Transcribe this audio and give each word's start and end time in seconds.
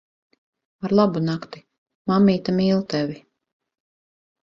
Arlabunakti. 0.89 1.63
Mammīte 2.13 2.59
mīl 2.59 2.85
tevi. 2.97 3.23